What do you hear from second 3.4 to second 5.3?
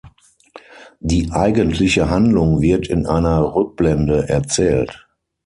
Rückblende erzählt.